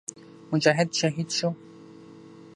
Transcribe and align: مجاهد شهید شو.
مجاهد 0.51 0.91
شهید 0.93 1.29
شو. 1.29 1.49